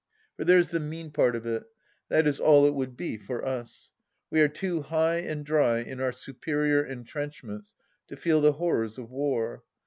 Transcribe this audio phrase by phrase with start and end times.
[0.35, 1.63] For there's the meao THE LAST DITCH 97 part of it;
[2.09, 3.91] that is all it would be for Us.
[4.31, 7.75] We are too high and dry in our superior entrenchments
[8.07, 9.63] to feel the horrors of war.